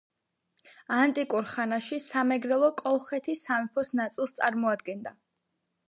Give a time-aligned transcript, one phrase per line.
[0.99, 5.19] ანტიკურ ხანაში სამეგრელო კოლხეთის სამეფოს ნაწილს წარმოადგენდა